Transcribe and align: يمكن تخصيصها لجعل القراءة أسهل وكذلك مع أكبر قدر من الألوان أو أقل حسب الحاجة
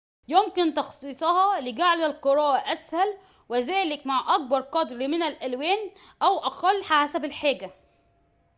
يمكن 0.27 0.73
تخصيصها 0.73 1.61
لجعل 1.61 2.01
القراءة 2.01 2.73
أسهل 2.73 3.17
وكذلك 3.49 4.07
مع 4.07 4.35
أكبر 4.35 4.61
قدر 4.61 4.95
من 4.97 5.23
الألوان 5.23 5.91
أو 6.21 6.37
أقل 6.37 6.83
حسب 6.83 7.25
الحاجة 7.25 7.71